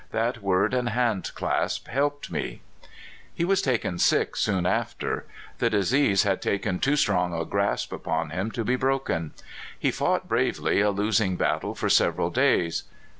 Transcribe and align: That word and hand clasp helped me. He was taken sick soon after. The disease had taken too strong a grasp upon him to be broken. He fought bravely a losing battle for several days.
That 0.09 0.41
word 0.41 0.73
and 0.73 0.89
hand 0.89 1.29
clasp 1.35 1.87
helped 1.87 2.31
me. 2.31 2.61
He 3.31 3.45
was 3.45 3.61
taken 3.61 3.99
sick 3.99 4.35
soon 4.35 4.65
after. 4.65 5.27
The 5.59 5.69
disease 5.69 6.23
had 6.23 6.41
taken 6.41 6.79
too 6.79 6.95
strong 6.95 7.35
a 7.39 7.45
grasp 7.45 7.93
upon 7.93 8.31
him 8.31 8.49
to 8.53 8.63
be 8.65 8.75
broken. 8.75 9.35
He 9.77 9.91
fought 9.91 10.27
bravely 10.27 10.81
a 10.81 10.89
losing 10.89 11.35
battle 11.35 11.75
for 11.75 11.87
several 11.87 12.31
days. 12.31 12.85